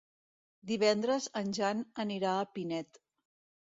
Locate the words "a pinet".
2.39-2.99